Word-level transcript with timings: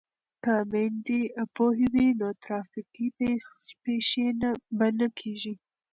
که 0.43 0.53
میندې 0.71 1.19
پوهې 1.55 1.87
وي 1.93 2.07
نو 2.19 2.29
ترافیکي 2.43 3.07
پیښې 3.83 4.27
به 4.77 4.87
نه 4.99 5.07
کیږي. 5.19 5.53